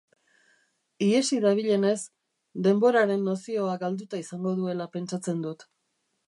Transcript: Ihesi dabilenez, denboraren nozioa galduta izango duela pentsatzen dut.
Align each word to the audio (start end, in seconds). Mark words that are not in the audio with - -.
Ihesi 1.07 1.37
dabilenez, 1.43 1.99
denboraren 2.69 3.27
nozioa 3.31 3.77
galduta 3.85 4.23
izango 4.23 4.55
duela 4.63 4.89
pentsatzen 4.97 5.47
dut. 5.47 5.69